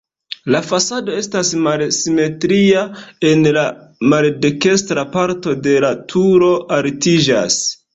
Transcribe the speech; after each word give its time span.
La 0.53 0.61
fasado 0.69 1.13
estas 1.23 1.51
malsimetria, 1.65 2.83
en 3.35 3.47
la 3.61 3.67
maldekstra 4.15 5.09
parto 5.17 5.59
la 5.89 5.97
turo 6.13 6.55
altiĝas. 6.83 7.67